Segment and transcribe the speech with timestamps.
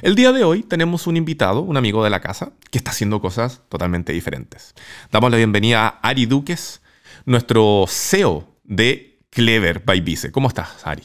[0.00, 3.20] El día de hoy tenemos un invitado, un amigo de la casa, que está haciendo
[3.20, 4.74] cosas totalmente diferentes.
[5.10, 6.80] Damos la bienvenida a Ari Duques,
[7.26, 10.32] nuestro CEO de Clever by Vice.
[10.32, 11.02] ¿Cómo estás, Ari?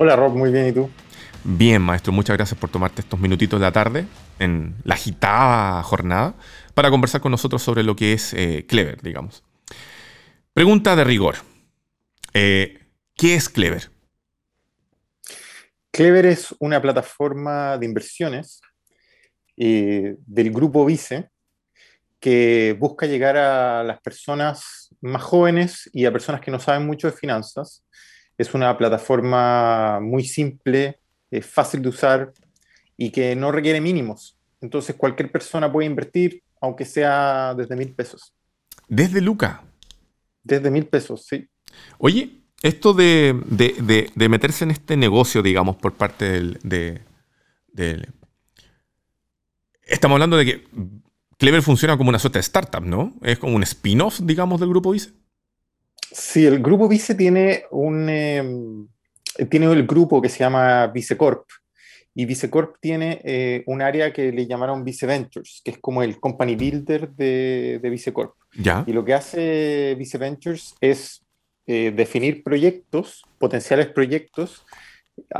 [0.00, 0.88] Hola Rob, muy bien, ¿y tú?
[1.42, 4.06] Bien, maestro, muchas gracias por tomarte estos minutitos de la tarde
[4.38, 6.36] en la agitada jornada
[6.74, 9.42] para conversar con nosotros sobre lo que es eh, Clever, digamos.
[10.54, 11.34] Pregunta de rigor.
[12.32, 12.78] Eh,
[13.16, 13.90] ¿Qué es Clever?
[15.90, 18.60] Clever es una plataforma de inversiones
[19.56, 21.28] eh, del grupo Vice
[22.20, 27.10] que busca llegar a las personas más jóvenes y a personas que no saben mucho
[27.10, 27.84] de finanzas
[28.38, 30.98] es una plataforma muy simple,
[31.42, 32.32] fácil de usar
[32.96, 34.36] y que no requiere mínimos.
[34.60, 38.32] Entonces cualquier persona puede invertir, aunque sea desde mil pesos.
[38.88, 39.62] ¿Desde Luca?
[40.42, 41.46] Desde mil pesos, sí.
[41.98, 43.34] Oye, esto de,
[44.16, 48.08] meterse en este negocio, digamos, por parte del, de,
[49.82, 50.68] Estamos hablando de que
[51.38, 53.14] Clever funciona como una suerte de startup, ¿no?
[53.22, 55.12] Es como un spin-off, digamos, del grupo Vice.
[56.10, 58.86] Sí, el grupo Vice tiene un em,
[59.46, 61.48] tiene el grupo que se llama Vicecorp.
[62.14, 66.18] Y Vicecorp tiene eh, un área que le llamaron Vice Ventures, que es como el
[66.18, 68.34] company builder de, de Vicecorp.
[68.54, 68.82] ¿Ya?
[68.86, 71.24] Y lo que hace Vice Ventures es
[71.66, 74.64] eh, definir proyectos, potenciales proyectos,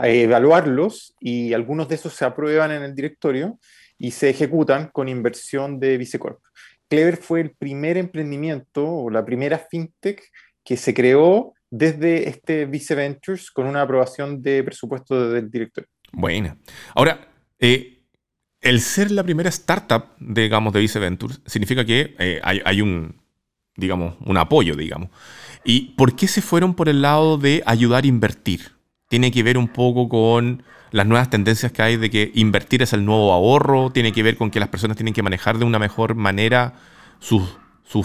[0.03, 3.59] evaluarlos y algunos de esos se aprueban en el directorio
[3.97, 6.41] y se ejecutan con inversión de Vicecorp.
[6.89, 10.23] Clever fue el primer emprendimiento o la primera fintech
[10.69, 15.89] que se creó desde este Vice Ventures con una aprobación de presupuesto del director.
[16.13, 16.59] Bueno.
[16.95, 17.27] Ahora,
[17.59, 18.03] eh,
[18.61, 23.19] el ser la primera startup, digamos, de Vice Ventures, significa que eh, hay, un,
[23.77, 25.09] digamos, un apoyo, digamos.
[25.65, 28.73] ¿Y por qué se fueron por el lado de ayudar a invertir?
[29.09, 32.93] Tiene que ver un poco con las nuevas tendencias que hay de que invertir es
[32.93, 35.79] el nuevo ahorro, tiene que ver con que las personas tienen que manejar de una
[35.79, 36.75] mejor manera
[37.21, 37.49] sus,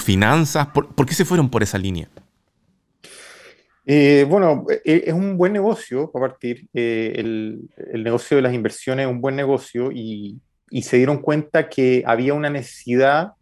[0.02, 0.68] finanzas.
[0.68, 2.08] ¿Por qué se fueron por esa línea?
[3.86, 6.68] Eh, bueno, eh, es un buen negocio para partir.
[6.74, 7.70] Eh, el,
[8.04, 10.40] negocio de las inversiones es un buen negocio y,
[10.82, 13.34] se dieron cuenta que había una necesidad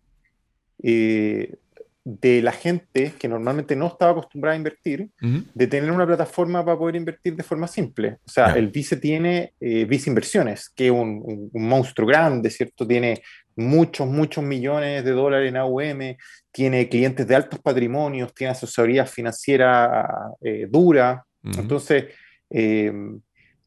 [0.84, 6.78] de la gente que normalmente no estaba acostumbrada a invertir, de tener una plataforma para
[6.78, 8.18] poder invertir de forma simple.
[8.26, 12.86] O sea, el Vice tiene Vice Inversiones, que es un, un, monstruo grande, ¿cierto?
[12.86, 13.22] Tiene
[13.56, 16.16] muchos, muchos millones de dólares en AUM,
[16.52, 20.08] tiene clientes de altos patrimonios, tiene asesoría financiera
[20.42, 21.26] eh, dura.
[21.44, 22.06] Entonces,
[22.50, 22.92] eh,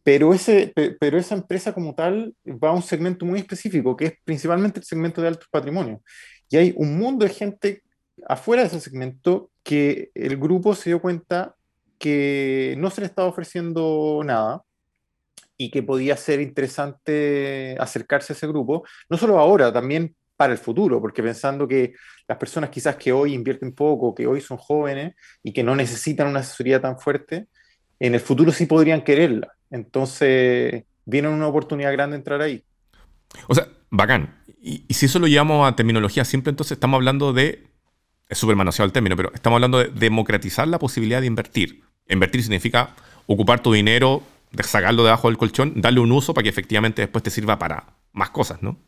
[0.02, 4.12] pero, ese, pero esa empresa como tal va a un segmento muy específico, que es
[4.24, 6.00] principalmente el segmento de altos patrimonios.
[6.50, 7.82] Y hay un mundo de gente
[8.28, 11.56] afuera de ese segmento que el grupo se dio cuenta
[11.98, 14.62] que no se le estaba ofreciendo nada
[15.56, 20.58] y que podía ser interesante acercarse a ese grupo, no solo ahora, también para el
[20.58, 21.94] futuro, porque pensando que
[22.26, 26.28] las personas quizás que hoy invierten poco, que hoy son jóvenes y que no necesitan
[26.28, 27.46] una asesoría tan fuerte,
[28.00, 29.54] en el futuro sí podrían quererla.
[29.70, 32.64] Entonces, viene una oportunidad grande entrar ahí.
[33.48, 34.42] O sea, bacán.
[34.60, 37.66] Y, si eso lo llevamos a terminología simple, entonces estamos hablando de,
[38.28, 41.82] es súper manoseado el término, pero estamos hablando de democratizar la posibilidad de invertir.
[42.08, 42.94] Invertir significa
[43.26, 44.22] ocupar tu dinero,
[44.62, 48.30] sacarlo debajo del colchón, darle un uso para que efectivamente después te sirva para más
[48.30, 48.78] cosas, ¿no?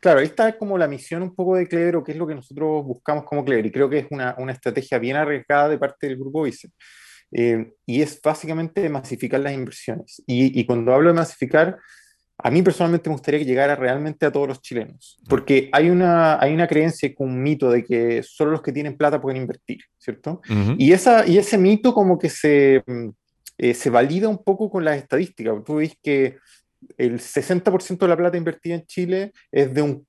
[0.00, 2.34] Claro, esta es como la misión un poco de Clever o qué es lo que
[2.34, 6.06] nosotros buscamos como Clever y creo que es una, una estrategia bien arriesgada de parte
[6.06, 6.70] del grupo Vice.
[7.32, 10.22] Eh, y es básicamente masificar las inversiones.
[10.26, 11.76] Y, y, cuando hablo de masificar,
[12.38, 16.40] a mí personalmente me gustaría que llegara realmente a todos los chilenos, porque hay una,
[16.40, 20.40] hay una creencia, un mito de que solo los que tienen plata pueden invertir, ¿cierto?
[20.78, 22.84] y, esa, y ese mito como que se,
[23.58, 25.62] eh, se valida un poco con las estadísticas.
[25.64, 26.38] Tú ves que
[26.96, 30.06] el 60% de la plata invertida en Chile es de un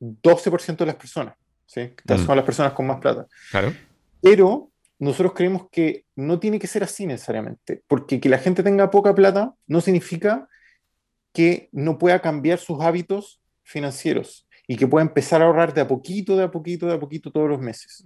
[0.00, 1.34] 12% de las personas.
[1.66, 1.92] ¿sí?
[2.04, 2.26] Mm.
[2.26, 3.26] Son las personas con más plata.
[3.50, 3.74] Claro.
[4.20, 8.90] Pero nosotros creemos que no tiene que ser así necesariamente, porque que la gente tenga
[8.90, 10.46] poca plata no significa
[11.32, 15.88] que no pueda cambiar sus hábitos financieros y que pueda empezar a ahorrar de a
[15.88, 18.04] poquito, de a poquito, de a poquito todos los meses.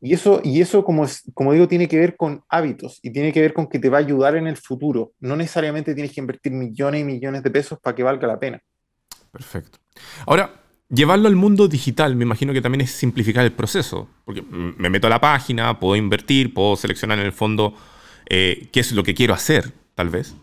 [0.00, 3.32] Y eso, y eso como, es, como digo, tiene que ver con hábitos y tiene
[3.32, 5.12] que ver con que te va a ayudar en el futuro.
[5.20, 8.60] No necesariamente tienes que invertir millones y millones de pesos para que valga la pena.
[9.30, 9.78] Perfecto.
[10.26, 14.08] Ahora, llevarlo al mundo digital, me imagino que también es simplificar el proceso.
[14.24, 17.74] Porque me meto a la página, puedo invertir, puedo seleccionar en el fondo
[18.28, 20.34] eh, qué es lo que quiero hacer, tal vez,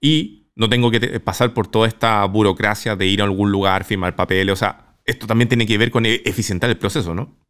[0.00, 4.16] y no tengo que pasar por toda esta burocracia de ir a algún lugar, firmar
[4.16, 7.45] papeles, o sea, esto también tiene que ver con e-, eficientar el proceso, ¿no?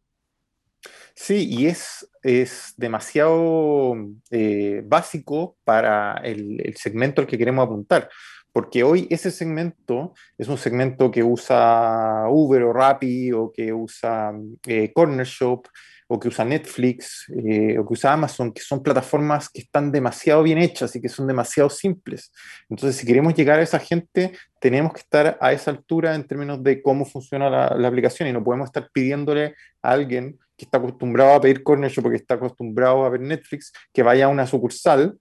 [1.19, 3.95] Sí, y es, es demasiado
[4.29, 8.07] eh, básico para el, segmento al que queremos apuntar,
[8.51, 14.33] porque hoy ese segmento es un segmento que usa Uber o Rappi o que usa
[14.65, 15.67] eh, Corner Shop
[16.07, 20.41] o que usa Netflix eh, o que usa Amazon, que son plataformas que están demasiado
[20.41, 22.31] bien hechas y que son demasiado simples.
[22.69, 26.63] Entonces, si queremos llegar a esa gente, tenemos que estar a esa altura en términos
[26.63, 30.77] de cómo funciona la, la aplicación y no podemos estar pidiéndole a alguien que está
[30.77, 34.47] acostumbrado a pedir corner shop porque está acostumbrado a ver Netflix, que vaya a una
[34.47, 35.17] sucursal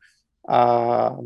[0.49, 1.17] a,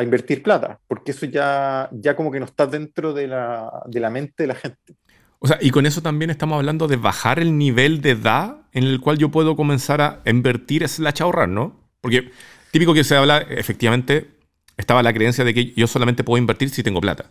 [0.00, 4.00] a, invertir plata, porque eso ya, ya como que no está dentro de la, de
[4.00, 4.96] la mente de la gente.
[5.38, 8.84] O sea, y con eso también estamos hablando de bajar el nivel de edad en
[8.84, 11.80] el cual yo puedo comenzar a invertir slash ahorrar, ¿no?
[12.00, 12.30] Porque
[12.70, 14.30] típico que se habla, efectivamente,
[14.76, 17.30] estaba la creencia de que yo solamente puedo invertir si tengo plata.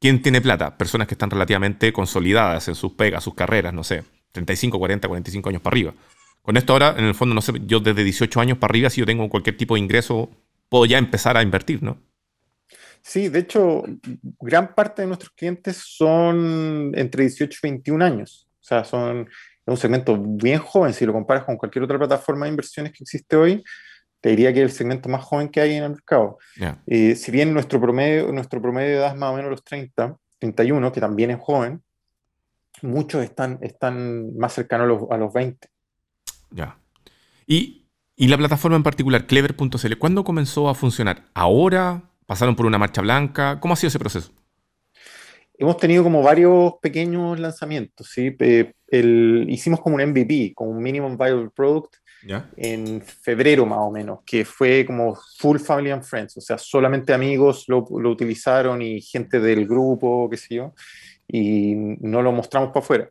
[0.00, 0.78] ¿Quién tiene plata?
[0.78, 4.04] Personas que están relativamente consolidadas en sus pegas, sus carreras, no sé.
[4.32, 5.94] 35, 40, 45 años para arriba.
[6.42, 9.00] Con esto ahora, en el fondo, no sé, yo desde 18 años para arriba, si
[9.00, 10.30] yo tengo cualquier tipo de ingreso,
[10.70, 11.98] puedo ya empezar a invertir, ¿no?
[13.02, 13.82] Sí, de hecho,
[14.40, 18.48] gran parte de nuestros clientes son entre 18 y 21 años.
[18.60, 19.28] O sea, son
[19.66, 20.94] un segmento bien joven.
[20.94, 23.64] Si lo comparas con cualquier otra plataforma de inversiones que existe hoy,
[24.20, 26.38] te diría que es el segmento más joven que hay en el mercado.
[26.86, 30.16] Eh, si bien nuestro promedio, nuestro promedio de edad es más o menos los 30,
[30.38, 31.82] 31, que también es joven,
[32.82, 35.68] muchos están, están más cercanos a los, a los 20.
[36.50, 36.78] Ya.
[37.46, 37.79] Y,
[38.20, 41.24] y, la plataforma en particular, clever.cl, ¿cuándo comenzó a funcionar?
[41.34, 42.02] ¿Ahora?
[42.26, 43.58] ¿Pasaron por una marcha blanca?
[43.60, 44.32] ¿Cómo ha sido ese proceso?
[45.58, 48.36] Hemos tenido como varios pequeños lanzamientos, ¿sí?
[48.88, 52.50] El, hicimos como un MVP, como un Minimum Viable Product, ¿Ya?
[52.56, 57.14] en febrero más o menos, que fue como full family and friends, o sea, solamente
[57.14, 60.74] amigos lo, lo utilizaron y gente del grupo, qué sé yo
[61.32, 63.10] y no lo mostramos para afuera.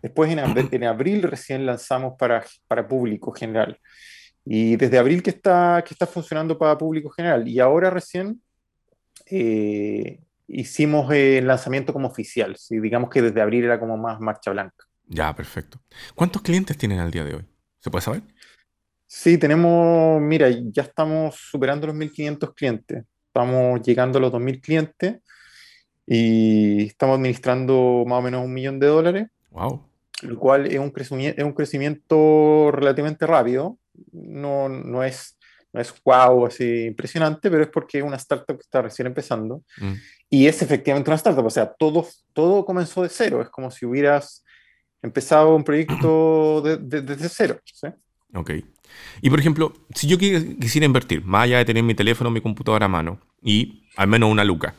[0.00, 3.78] Después en, en, abril recién lanzamos para, para público general.
[4.50, 7.46] Y desde abril que está, que está funcionando para público general.
[7.46, 8.40] Y ahora recién
[9.26, 12.56] eh, hicimos el lanzamiento como oficial.
[12.56, 12.80] ¿sí?
[12.80, 14.86] Digamos que desde abril era como más marcha blanca.
[15.06, 15.78] Ya, perfecto.
[16.14, 17.44] ¿Cuántos clientes tienen al día de hoy?
[17.78, 18.22] ¿Se puede saber?
[19.06, 23.04] Sí, tenemos, mira, ya estamos superando los 1.500 clientes.
[23.26, 25.16] Estamos llegando a los 2.000 clientes
[26.06, 29.28] y estamos administrando más o menos un millón de dólares.
[29.50, 29.84] Wow.
[30.22, 33.78] Lo cual es un, crecimiento, es un crecimiento relativamente rápido.
[34.12, 35.38] No, no, es,
[35.72, 39.62] no es wow, así impresionante, pero es porque es una startup que está recién empezando.
[39.78, 39.92] Mm.
[40.30, 41.46] Y es efectivamente una startup.
[41.46, 43.42] O sea, todo, todo comenzó de cero.
[43.42, 44.44] Es como si hubieras
[45.02, 47.60] empezado un proyecto desde de, cero.
[47.64, 47.88] ¿sí?
[48.34, 48.50] Ok.
[49.20, 52.86] Y por ejemplo, si yo quisiera invertir, más allá de tener mi teléfono, mi computadora
[52.86, 54.74] a mano y al menos una luca,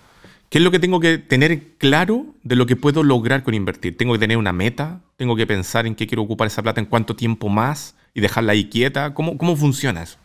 [0.50, 3.96] ¿Qué es lo que tengo que tener claro de lo que puedo lograr con invertir?
[3.96, 6.88] Tengo que tener una meta, tengo que pensar en qué quiero ocupar esa plata, en
[6.88, 9.14] cuánto tiempo más y dejarla ahí quieta.
[9.14, 10.18] ¿Cómo, cómo funciona eso?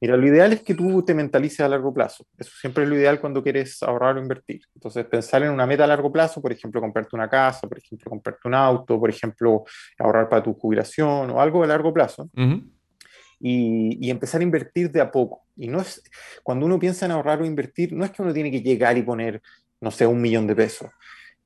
[0.00, 2.26] Mira, lo ideal es que tú te mentalices a largo plazo.
[2.36, 4.60] Eso siempre es lo ideal cuando quieres ahorrar o invertir.
[4.74, 8.10] Entonces, pensar en una meta a largo plazo, por ejemplo, comprarte una casa, por ejemplo,
[8.10, 9.64] comprarte un auto, por ejemplo,
[9.98, 12.28] ahorrar para tu jubilación o algo de largo plazo
[13.40, 15.44] y, empezar a invertir de a poco.
[15.56, 16.02] Y no es,
[16.42, 19.02] cuando uno piensa en ahorrar o invertir, no es que uno tiene que llegar y
[19.02, 19.42] poner,
[19.80, 20.90] no sé, un millón de pesos.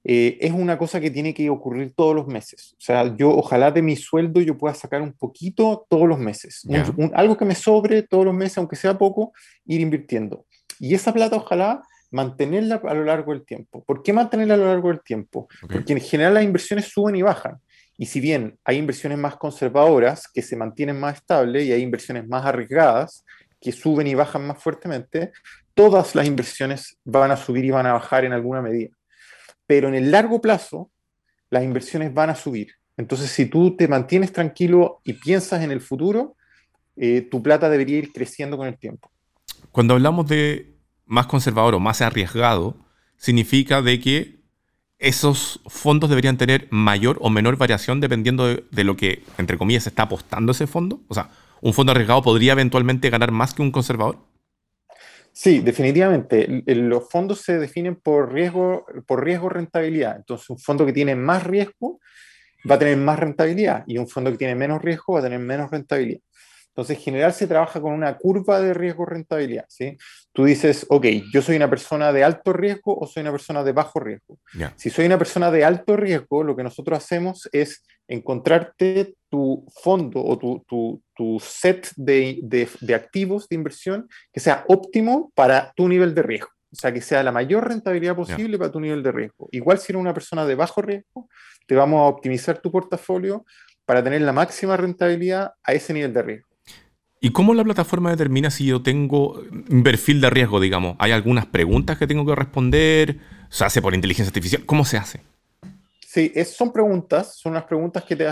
[0.03, 2.75] Eh, es una cosa que tiene que ocurrir todos los meses.
[2.79, 6.67] O sea, yo ojalá de mi sueldo yo pueda sacar un poquito todos los meses.
[7.15, 9.33] algo que me sobre todos los meses, aunque sea poco,
[9.67, 10.47] ir invirtiendo.
[10.79, 13.85] Y esa plata ojalá mantenerla a lo largo del tiempo.
[13.85, 15.49] ¿Por qué mantenerla a lo largo del tiempo?
[15.61, 17.59] Porque en general las inversiones suben y bajan.
[17.97, 22.27] Y si bien hay inversiones más conservadoras que se mantienen más estables y hay inversiones
[22.27, 23.25] más arriesgadas
[23.61, 25.33] que suben y bajan más fuertemente,
[25.75, 28.97] todas las inversiones van a subir y van a bajar en alguna medida.
[29.71, 30.91] Pero en el largo plazo,
[31.49, 32.73] las inversiones van a subir.
[32.97, 36.35] Entonces, si tú te mantienes tranquilo y piensas en el futuro,
[36.97, 39.13] eh, tu plata debería ir creciendo con el tiempo.
[39.71, 40.75] Cuando hablamos de
[41.07, 42.79] más conservador o más arriesgado,
[43.17, 44.41] significa de que
[44.99, 50.03] esos fondos deberían tener mayor o menor variación dependiendo de, lo que, entre comillas, está
[50.03, 51.01] apostando ese fondo?
[51.07, 54.19] O sea, ¿un fondo arriesgado podría eventualmente ganar más que un conservador?
[55.33, 56.63] Sí, definitivamente.
[56.67, 60.17] Los fondos se definen por riesgo, por riesgo rentabilidad.
[60.17, 62.01] Entonces, un fondo que tiene más riesgo
[62.71, 65.39] va a tener más rentabilidad y un fondo que tiene menos riesgo va a tener
[65.39, 66.21] menos rentabilidad.
[66.69, 69.65] Entonces, en general se trabaja con una curva de riesgo-rentabilidad.
[69.69, 69.97] ¿sí?
[70.33, 73.73] Tú dices, ok, yo soy una persona de alto riesgo o soy una persona de
[73.73, 74.39] bajo riesgo.
[74.77, 80.25] Si soy una persona de alto riesgo, lo que nosotros hacemos es encontrarte tu fondo
[80.25, 85.73] o tu, tu, tu set de, de, de activos de inversión que sea óptimo para
[85.75, 86.51] tu nivel de riesgo.
[86.73, 89.49] O sea, que sea la mayor rentabilidad posible para tu nivel de riesgo.
[89.51, 91.29] Igual si eres una persona de bajo riesgo,
[91.67, 93.45] te vamos a optimizar tu portafolio
[93.85, 96.50] para tener la máxima rentabilidad a ese nivel de riesgo.
[97.21, 100.97] ¿Y cómo la plataforma determina si yo tengo un perfil de riesgo, digamos?
[100.99, 103.19] ¿Hay algunas preguntas que tengo que responder?
[103.51, 104.65] ¿Se hace por inteligencia artificial?
[104.65, 105.21] ¿Cómo se hace?
[106.13, 108.27] Sí, es, son preguntas, son unas preguntas que te,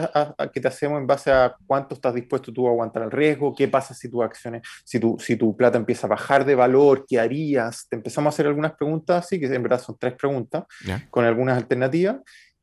[0.52, 3.68] que te hacemos en base a cuánto estás dispuesto tú a aguantar el riesgo, qué
[3.68, 7.20] pasa si tus acciones, si tu, si tu plata empieza a bajar de valor, qué
[7.20, 7.86] harías.
[7.88, 10.64] Te empezamos a hacer algunas preguntas, sí, que en verdad son tres preguntas,
[11.10, 12.16] con algunas alternativas,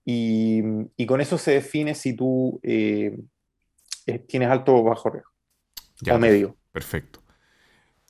[0.04, 0.62] y,
[0.98, 3.18] y, con eso se define si tú eh,
[4.06, 5.32] eh, tienes alto o bajo riesgo,
[6.10, 6.56] o medio.
[6.72, 7.22] Perfecto.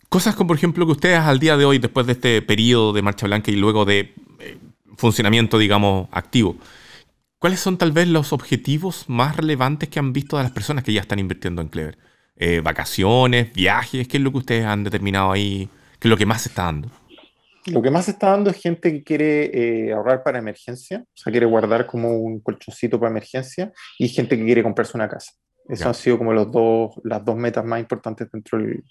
[0.10, 3.02] Cosas como, por ejemplo, que ustedes al día de hoy, después de este periodo de
[3.02, 4.58] marcha blanca y luego de eh,
[4.96, 6.58] funcionamiento, digamos, activo,
[7.46, 10.92] ¿Cuáles son tal vez los objetivos más relevantes que han visto de las personas que
[10.92, 11.96] ya están invirtiendo en Clever?
[12.38, 14.08] Eh, ¿Vacaciones, viajes?
[14.08, 15.70] ¿Qué es lo que ustedes han determinado ahí?
[16.00, 16.90] ¿Qué es lo que más se está dando?
[17.68, 21.18] Lo que más se está dando es gente que quiere eh, ahorrar para emergencia, o
[21.18, 25.34] sea, quiere guardar como un colchoncito para emergencia, y gente que quiere comprarse una casa.
[25.68, 28.84] Eso han sido como los dos, las dos metas más importantes dentro del,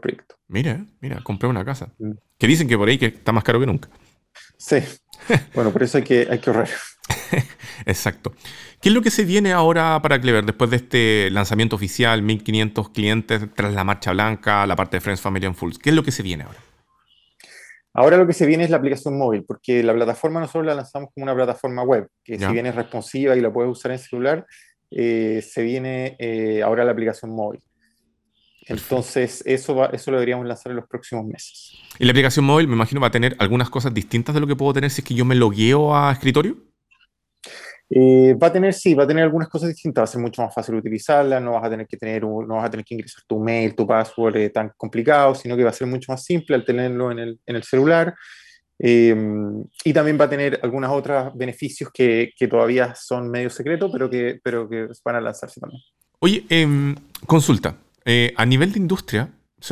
[0.00, 0.34] proyecto.
[0.48, 1.92] Mira, mira, compré una casa.
[1.98, 2.12] Mm.
[2.38, 3.88] Que dicen que por ahí que está más caro que nunca.
[4.58, 4.76] Sí.
[5.54, 6.68] bueno, por eso hay que, hay que ahorrar.
[7.86, 8.32] Exacto.
[8.80, 12.90] ¿Qué es lo que se viene ahora para Clever después de este lanzamiento oficial, 1500
[12.90, 15.78] clientes tras la marcha blanca, la parte de Friends Family and Fools?
[15.78, 16.58] ¿Qué es lo que se viene ahora?
[17.94, 21.08] Ahora lo que se viene es la aplicación móvil, porque la plataforma nosotros la lanzamos
[21.14, 24.46] como una plataforma web, que si bien es responsiva y la puedes usar en celular,
[24.98, 27.60] eh, se viene eh, ahora la aplicación móvil.
[28.66, 31.78] Entonces, eso, eso lo deberíamos lanzar en los próximos meses.
[31.98, 34.56] ¿Y la aplicación móvil, me imagino, va a tener algunas cosas distintas de lo que
[34.56, 36.56] puedo tener si es que yo me logueo a escritorio?
[37.90, 40.42] Eh, va a tener, sí, va a tener algunas cosas distintas, va a ser mucho
[40.42, 43.22] más fácil utilizarla, no vas a tener que tener, no vas a tener que ingresar
[43.28, 46.56] tu mail, tu password eh, tan complicado, sino que va a ser mucho más simple
[46.56, 48.14] al tenerlo en el, en el celular.
[48.78, 53.90] Em, y también va a tener algunos otros beneficios que, que, todavía son medio secretos,
[53.90, 55.82] pero que, pero que van a lanzarse también.
[56.18, 56.94] Oye, em,
[57.26, 59.30] consulta, eh, a nivel de industria,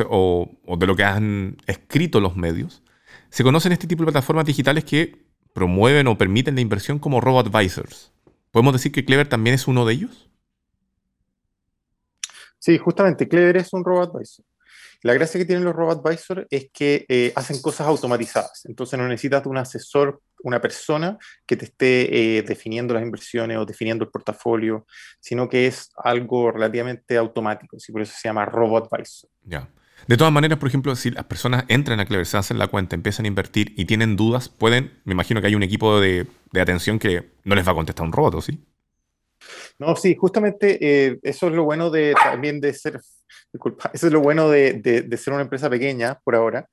[0.09, 2.81] o, o de lo que han escrito los medios,
[3.29, 5.15] se conocen este tipo de plataformas digitales que
[5.53, 8.11] promueven o permiten la inversión como robo-advisors.
[8.51, 10.29] ¿Podemos decir que Clever también es uno de ellos?
[12.59, 14.45] Sí, justamente, Clever es un robo-advisor.
[15.01, 18.65] La gracia que tienen los robo-advisors es que eh, hacen cosas automatizadas.
[18.65, 23.65] Entonces no necesitas un asesor, una persona que te esté eh, definiendo las inversiones o
[23.65, 24.85] definiendo el portafolio,
[25.19, 27.77] sino que es algo relativamente automático.
[27.77, 29.29] Y por eso se llama robo-advisor.
[29.43, 29.69] Ya.
[30.07, 32.95] De todas maneras, por ejemplo, si las personas entran a Clever, se hacen la cuenta,
[32.95, 36.99] empiezan a invertir y tienen dudas, pueden, me imagino que hay un equipo de, atención
[36.99, 38.63] que no les va a contestar un robot, ¿sí?
[39.79, 43.01] No, sí, justamente eh, eso es lo bueno de también de ser,
[43.51, 46.67] disculpa, eso es lo bueno de, de ser una empresa pequeña por ahora,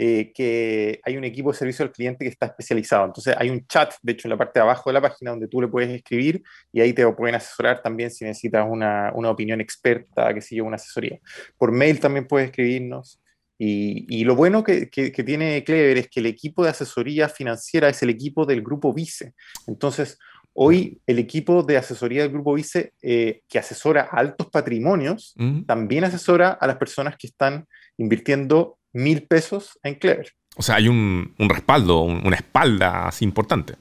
[0.00, 3.06] eh, que hay un equipo de servicio al cliente que está especializado.
[3.06, 5.48] Entonces hay un chat, de hecho, en la parte de abajo de la página donde
[5.48, 6.40] tú le puedes escribir
[6.72, 10.64] y ahí te pueden asesorar también si necesitas una, una opinión experta, que sé yo,
[10.64, 11.18] una asesoría.
[11.56, 13.20] Por mail también puedes escribirnos.
[13.58, 17.88] Y, y lo bueno que, que, tiene Clever es que el equipo de asesoría financiera
[17.88, 19.34] es el equipo del grupo Vice.
[19.66, 20.16] Entonces,
[20.52, 25.34] Hoy el equipo de asesoría del Grupo Vice, eh, que asesora altos patrimonios,
[25.66, 30.32] también asesora a las personas que están invirtiendo mil pesos en Clever.
[30.56, 33.76] O sea, hay un, respaldo, una espalda así importante.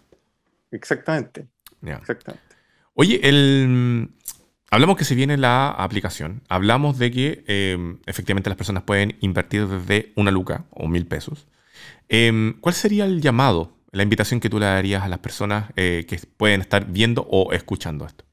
[0.71, 1.47] Exactamente.
[1.81, 2.55] Exactamente.
[2.93, 4.09] Oye, el,
[4.69, 6.43] hablamos que se viene la aplicación.
[6.50, 11.47] Hablamos de que em, efectivamente las personas pueden invertir desde una luca o mil pesos.
[12.09, 16.06] Em, ¿Cuál sería el llamado, la invitación que tú le darías a las personas eh,
[16.08, 18.25] que pueden estar viendo o escuchando esto?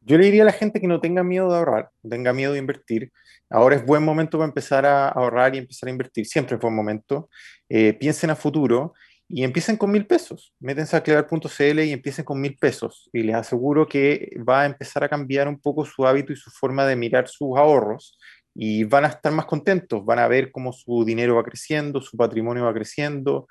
[0.00, 2.60] Yo le diría a la gente que no tenga miedo de ahorrar, tenga miedo de
[2.60, 3.12] invertir,
[3.48, 6.26] Ahora es buen momento para empezar a ahorrar y empezar a invertir.
[6.26, 7.28] Siempre es buen momento.
[7.68, 8.94] Eh, piensen a futuro
[9.28, 10.52] y empiecen con mil pesos.
[10.58, 13.08] Métense a clear.cl y empiecen con mil pesos.
[13.12, 16.50] Y les aseguro que va a empezar a cambiar un poco su hábito y su
[16.50, 18.18] forma de mirar sus ahorros.
[18.52, 20.04] Y van a estar más contentos.
[20.04, 23.46] Van a ver cómo su dinero va creciendo, su patrimonio va creciendo.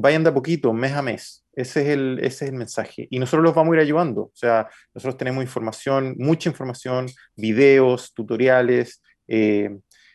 [0.00, 1.44] Vayan de a poquito, mes a mes.
[1.52, 3.06] Ese es, el, ese es el mensaje.
[3.10, 4.22] Y nosotros los vamos a ir ayudando.
[4.22, 9.70] O sea, nosotros tenemos información, mucha información, videos, tutoriales, eh,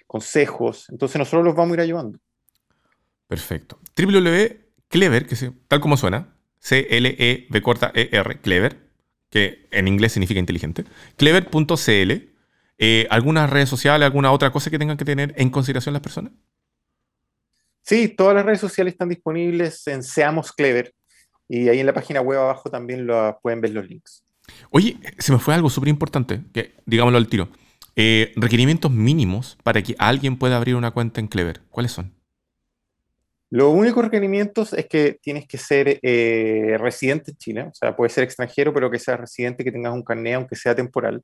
[0.07, 0.87] consejos.
[0.89, 2.19] Entonces nosotros los vamos a ir ayudando.
[3.27, 3.79] Perfecto.
[3.95, 8.77] www.clever, que tal como suena, C-L-E-B corta E-R, Clever,
[9.29, 10.85] que en inglés significa inteligente,
[11.17, 12.11] clever.cl.
[12.77, 16.33] Eh, ¿Algunas redes sociales, alguna otra cosa que tengan que tener en consideración las personas?
[17.85, 20.91] Sí, todas las redes sociales están disponibles en Seamos Clever
[21.47, 24.23] y ahí en la página web abajo también lo, pueden ver los links.
[24.71, 27.49] Oye, se me fue algo súper importante, que digámoslo al tiro.
[27.95, 31.61] Eh, requerimientos mínimos para que alguien pueda abrir una cuenta en Clever.
[31.69, 32.11] ¿Cuáles son?
[33.51, 38.09] Los únicos requerimientos es que tienes que ser eh, residente en Chile, o sea, puede
[38.09, 41.21] ser extranjero, pero que seas residente, que tengas un carnet, aunque sea temporal,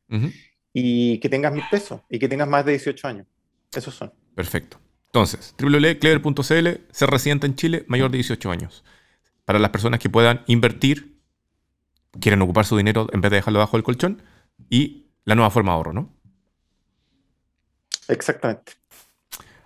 [0.72, 3.28] y que tengas mil pesos, y que tengas más de 18 años.
[3.74, 4.14] Esos son.
[4.36, 4.78] Perfecto.
[5.14, 6.42] Entonces, www.clever.cl,
[6.92, 8.86] ser residente en Chile, mayor de 18 años.
[9.44, 11.20] Para las personas que puedan invertir,
[12.22, 14.22] quieren ocupar su dinero en vez de dejarlo bajo el colchón,
[14.70, 16.10] y la nueva forma de ahorro, ¿no?
[18.08, 18.74] Exactamente.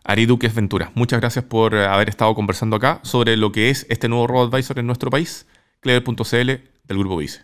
[0.03, 4.07] Ari Duques Ventura, muchas gracias por haber estado conversando acá sobre lo que es este
[4.09, 5.47] nuevo Robo Advisor en nuestro país,
[5.79, 6.47] Clever.cl
[6.83, 7.43] del Grupo Vice.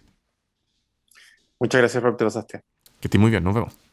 [1.59, 2.61] Muchas gracias, Rob, te pasaste.
[2.99, 3.90] Que estés muy bien, nos vemos.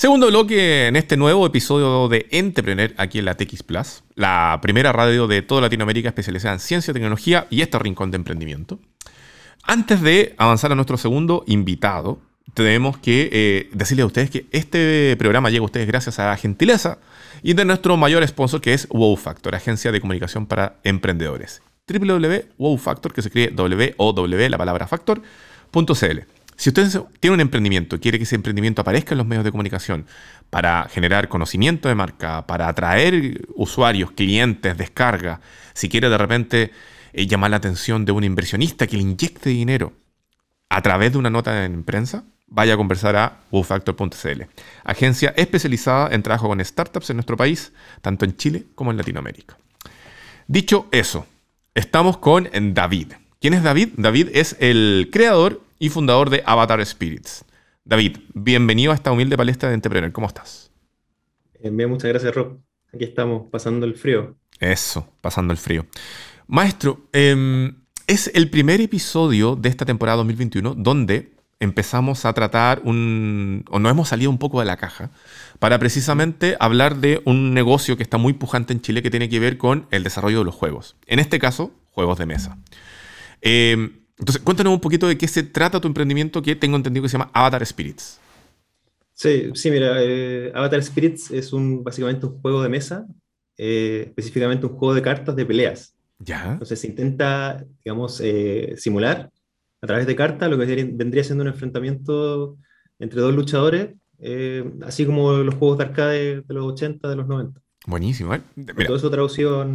[0.00, 4.94] Segundo bloque en este nuevo episodio de Entrepreneur aquí en la TX Plus, la primera
[4.94, 8.78] radio de toda Latinoamérica especializada en ciencia, tecnología y este rincón de emprendimiento.
[9.62, 12.18] Antes de avanzar a nuestro segundo invitado,
[12.54, 16.38] tenemos que eh, decirles a ustedes que este programa llega a ustedes gracias a la
[16.38, 16.96] gentileza
[17.42, 21.60] y de nuestro mayor sponsor que es Wow Factor, agencia de comunicación para emprendedores.
[21.86, 26.20] www.wowfactor, que se escribe W-O-W, la palabra factor.cl.
[26.60, 26.90] Si usted
[27.20, 30.04] tiene un emprendimiento y quiere que ese emprendimiento aparezca en los medios de comunicación
[30.50, 35.40] para generar conocimiento de marca, para atraer usuarios, clientes, descarga,
[35.72, 36.70] si quiere de repente
[37.14, 39.94] eh, llamar la atención de un inversionista que le inyecte dinero
[40.68, 44.42] a través de una nota en prensa, vaya a conversar a wowfactor.cl,
[44.84, 49.56] agencia especializada en trabajo con startups en nuestro país, tanto en Chile como en Latinoamérica.
[50.46, 51.26] Dicho eso,
[51.74, 53.14] estamos con David.
[53.40, 53.94] ¿Quién es David?
[53.96, 57.44] David es el creador y fundador de Avatar Spirits.
[57.84, 60.12] David, bienvenido a esta humilde palestra de Entrepreneur.
[60.12, 60.70] ¿Cómo estás?
[61.54, 62.60] Eh, bien, muchas gracias, Rob.
[62.94, 64.36] Aquí estamos, pasando el frío.
[64.60, 65.86] Eso, pasando el frío.
[66.46, 67.74] Maestro, em,
[68.06, 73.90] es el primer episodio de esta temporada 2021 donde empezamos a tratar un, o nos
[73.90, 75.10] hemos salido un poco de la caja,
[75.58, 79.40] para precisamente hablar de un negocio que está muy pujante en Chile que tiene que
[79.40, 80.96] ver con el desarrollo de los juegos.
[81.06, 82.58] En este caso, juegos de mesa.
[83.42, 87.08] Eh, entonces, cuéntanos un poquito de qué se trata tu emprendimiento que tengo entendido que
[87.08, 88.20] se llama Avatar Spirits.
[89.14, 93.06] Sí, sí, mira, eh, Avatar Spirits es un, básicamente un juego de mesa,
[93.58, 95.94] eh, específicamente un juego de cartas de peleas.
[96.18, 96.52] Ya.
[96.52, 98.22] Entonces se intenta, digamos,
[98.76, 99.30] simular
[99.82, 102.56] a través de cartas, lo que vendría siendo un enfrentamiento
[102.98, 107.26] entre dos luchadores, eh, así como los juegos de arcade de los 80, de los
[107.26, 107.60] 90.
[107.86, 108.42] Buenísimo, ¿eh?
[108.86, 109.66] Todo eso traducido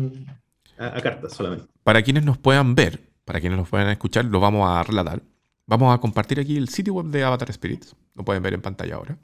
[0.77, 1.65] a, cartas solamente.
[1.84, 5.21] Para quienes nos puedan ver, para quienes nos puedan escuchar, lo vamos a relatar.
[5.65, 7.95] Vamos a compartir aquí el sitio web de Avatar Spirits.
[8.13, 9.17] Lo pueden ver en pantalla ahora.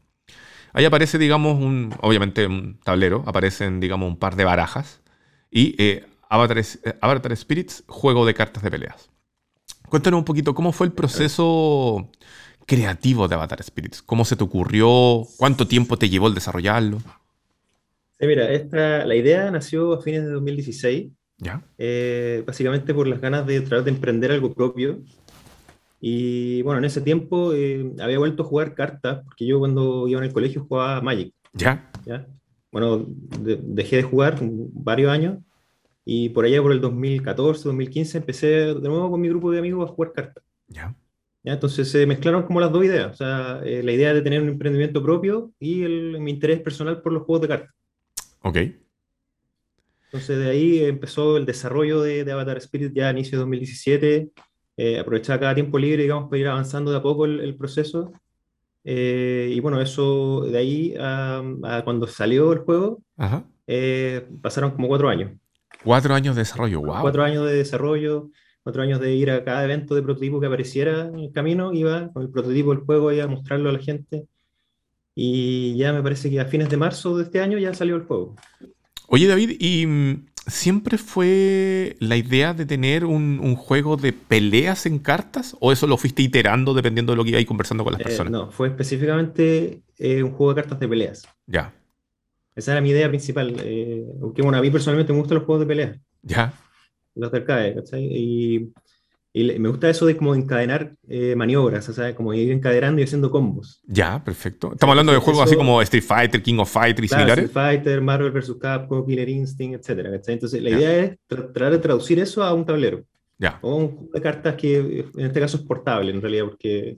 [0.73, 3.23] Ahí aparece, digamos, un, obviamente un tablero.
[3.27, 5.01] Aparecen, digamos, un par de barajas.
[5.51, 6.65] Y eh, Avatar, eh,
[6.99, 9.09] Avatar Spirits, juego de cartas de peleas.
[9.87, 12.09] Cuéntanos un poquito cómo fue el proceso
[12.65, 14.01] creativo de Avatar Spirits.
[14.01, 15.27] ¿Cómo se te ocurrió?
[15.37, 16.99] ¿Cuánto tiempo te llevó el desarrollarlo?
[18.19, 21.11] Sí, mira, esta, la idea nació a fines de 2016.
[21.41, 21.63] ¿Ya?
[21.80, 24.99] Eh, básicamente por las ganas de tratar de emprender algo propio.
[25.99, 30.19] Y bueno, en ese tiempo eh, había vuelto a jugar cartas, porque yo cuando iba
[30.19, 31.34] en el colegio jugaba Magic.
[31.54, 31.91] ¿Ya?
[32.06, 32.27] ¿ya?
[32.71, 35.39] Bueno, dejé de jugar varios años
[36.06, 39.89] y por allá, por el 2014, 2015, empecé de nuevo con mi grupo de amigos
[39.89, 40.43] a jugar cartas.
[40.67, 40.95] Ya.
[41.43, 41.54] ¿Ya?
[41.54, 43.13] Entonces se mezclaron como las dos ideas.
[43.13, 47.01] O sea, eh, la idea de tener un emprendimiento propio y el, mi interés personal
[47.01, 47.75] por los juegos de cartas.
[48.41, 48.58] Ok.
[50.12, 54.32] Entonces de ahí empezó el desarrollo de, de Avatar Spirit ya a inicio de 2017.
[54.76, 58.12] Eh, aprovechaba cada tiempo libre, digamos, para ir avanzando de a poco el, proceso.
[58.84, 63.02] Eh, y bueno, eso de ahí a, cuando salió el juego,
[63.67, 65.32] eh, pasaron como cuatro años.
[65.82, 67.00] Cuatro años de desarrollo, wow.
[67.00, 68.32] Cuatro años de desarrollo,
[68.63, 72.12] cuatro años de ir a cada evento de prototipo que apareciera en el camino, iba
[72.12, 74.26] con el prototipo del juego y a mostrarlo a la gente.
[75.15, 78.04] Y ya me parece que a fines de marzo de este año ya salió el
[78.04, 78.36] juego.
[79.13, 85.00] Oye David, ¿y mm, siempre fue la idea de tener un, juego de peleas en
[85.00, 85.58] cartas?
[85.60, 88.32] ¿O eso lo fuiste iterando dependiendo de lo que ibas conversando con las eh, personas?
[88.32, 91.28] no, fue específicamente eh, un juego de cartas de peleas.
[91.45, 91.74] Ya.
[92.56, 93.54] Esa era mi idea principal.
[93.60, 94.06] Eh,
[94.38, 96.00] bueno, a mí personalmente me gustan los juegos de pelea.
[96.21, 96.54] Ya.
[97.13, 98.06] Los de arcade, ¿cachai?
[98.06, 98.71] Y,
[99.33, 103.05] y, me gusta eso de como encadenar eh, maniobras, o sea, como ir encadenando y
[103.05, 103.81] haciendo combos.
[103.85, 104.73] Ya, perfecto.
[104.73, 107.45] Estamos hablando de juegos así como Street Fighter, King of Fighters y claro, similares.
[107.45, 108.55] Street Fighter, Marvel vs.
[108.59, 110.33] Capcom, Killer Instinct, ¿cachai?
[110.33, 113.03] Entonces, la idea es tratar de traducir eso a un tablero.
[113.37, 113.57] Ya.
[113.61, 116.97] O un juego de cartas que en este caso es portable, en realidad, porque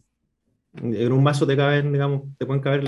[0.73, 2.81] en un mazo te caben, digamos, te pueden caber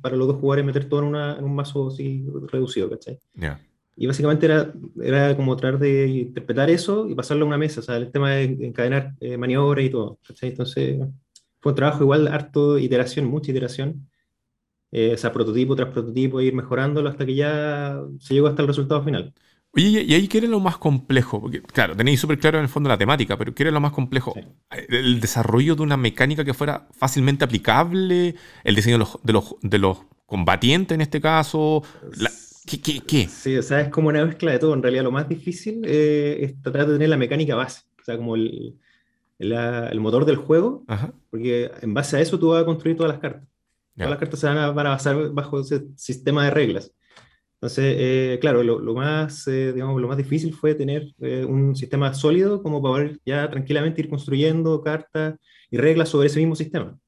[0.00, 3.20] para los dos jugadores meter todo en, una, en un mazo así reducido, ¿cachai?
[3.96, 7.82] Y básicamente era, era como tratar de interpretar eso y pasarlo a una mesa, o
[7.82, 10.50] sea, el tema de encadenar eh, maniobras y todo, ¿cachai?
[10.50, 10.98] Entonces
[11.60, 14.08] fue un trabajo igual harto iteración, mucha iteración,
[14.90, 18.68] eh, o sea, prototipo tras prototipo, ir mejorándolo hasta que ya se llegó hasta el
[18.68, 19.32] resultado final.
[19.76, 21.40] Oye, ¿y ahí qué era lo más complejo?
[21.40, 23.90] Porque, claro, tenéis súper claro en el fondo la temática, pero ¿qué era lo más
[23.90, 24.34] complejo?
[24.70, 28.36] ¿El desarrollo de una mecánica que fuera fácilmente aplicable?
[28.62, 31.82] ¿El diseño de los, de los, de los combatientes en este caso?
[32.66, 33.28] ¿Qué, qué, qué?
[33.28, 34.74] Sí, o sea, es como una mezcla de todo.
[34.74, 38.16] En realidad, lo más difícil eh, es tratar de tener la mecánica base, o sea,
[38.16, 38.78] como el,
[39.38, 40.84] el, motor del juego,
[41.30, 43.48] porque en base a eso tú vas a construir todas las cartas.
[43.96, 46.92] Todas las cartas se van a, van a basar bajo ese sistema de reglas.
[47.64, 52.12] Entonces, eh, claro, lo, más, eh, digamos, lo más difícil fue tener eh, un sistema
[52.12, 55.36] sólido como para poder ya tranquilamente ir construyendo cartas
[55.70, 56.98] y reglas sobre ese mismo sistema.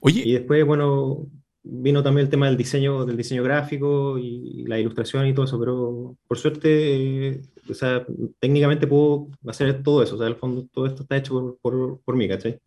[0.00, 0.22] Oye.
[0.24, 1.28] Y después, bueno,
[1.64, 5.58] vino también el tema del diseño, del diseño gráfico y, la ilustración y todo eso,
[5.58, 8.04] pero por suerte, o sea,
[8.40, 12.16] técnicamente puedo hacer todo eso, o sea, al fondo todo esto está hecho por, por,
[12.16, 12.58] mí, ¿cachai?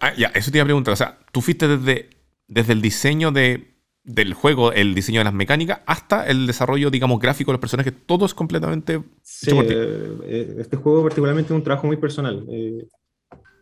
[0.00, 2.10] Ah, ya, eso te iba a preguntar, o sea, tú fuiste desde,
[2.48, 3.70] desde el diseño de
[4.02, 7.92] del juego, el diseño de las mecánicas, hasta el desarrollo, digamos, gráfico de los personajes,
[8.06, 9.02] todo es completamente...
[9.22, 12.44] Sí, eh, eh, este juego particularmente es un trabajo muy personal.
[12.50, 12.88] Eh,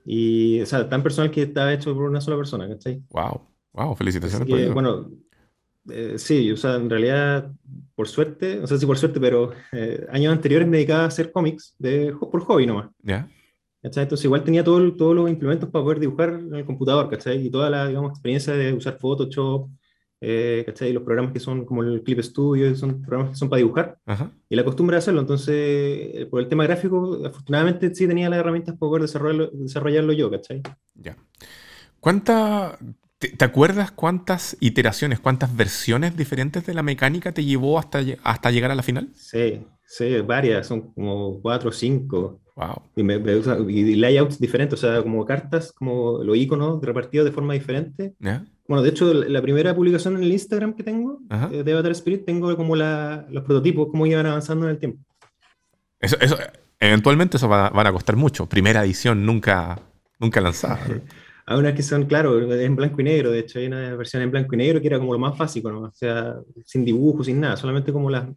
[0.05, 3.03] y, o sea, tan personal que está hecho por una sola persona, ¿cachai?
[3.11, 4.49] Wow, wow, felicitaciones.
[4.49, 5.11] por bueno,
[6.17, 7.51] sí, o sea, en realidad,
[7.95, 9.53] por suerte, no sé si por suerte, pero
[10.11, 12.91] años anteriores me dedicaba a hacer cómics de, por hobby nomás.
[13.03, 13.29] Ya.
[13.83, 17.47] Entonces igual tenía todo, todos los implementos para poder dibujar en el computador, ¿cachai?
[17.47, 19.71] Y toda la, digamos, experiencia de usar Photoshop,
[20.21, 20.93] eh, ¿cachai?
[20.93, 23.99] Los programas que son como el Clip Studio, son programas que son para dibujar,
[24.49, 25.21] y la costumbre de hacerlo.
[25.21, 30.13] Entonces, eh, por el tema gráfico, afortunadamente sí tenía las herramientas para poder desarrollarlo, desarrollarlo
[30.13, 30.61] yo, ¿cachai?
[30.95, 31.17] Ya.
[32.01, 32.79] ¿Cuánta,
[33.19, 38.71] te, acuerdas cuántas iteraciones, cuántas versiones diferentes de la mecánica te llevó hasta, hasta llegar
[38.71, 39.09] a la final?
[39.15, 42.41] Sí, sí, varias, son como cuatro o cinco.
[42.57, 42.83] Wow.
[42.97, 43.03] Y,
[43.73, 48.15] y, layouts diferentes, o sea, como cartas, como los iconos repartidos de forma diferente.
[48.19, 48.45] ¿Ya?
[48.67, 52.27] Bueno, de hecho, la primera publicación en el Instagram que tengo eh, de Avatar Spirit,
[52.27, 55.03] tengo como la, los prototipos, cómo iban avanzando en el tiempo.
[56.01, 56.37] Eso, eso
[56.79, 58.47] eventualmente eso van a, costar mucho.
[58.47, 59.81] Primera edición nunca,
[60.19, 60.81] nunca lanzada.
[61.51, 63.31] Hay unas que son, claro, en blanco y negro.
[63.31, 65.73] De hecho, hay una versión en blanco y negro que era como lo más básico,
[65.73, 65.81] ¿no?
[65.81, 66.35] O sea,
[66.67, 68.29] sin dibujos, sin nada, solamente como las,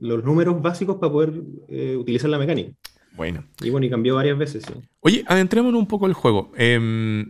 [0.00, 1.34] los números básicos para poder
[1.68, 2.72] eh, utilizar la mecánica.
[3.12, 3.44] Bueno.
[3.60, 4.72] Y bueno, y cambió varias veces, sí.
[5.00, 6.52] Oye, adentrémonos un poco el juego.
[6.56, 7.26] Eh,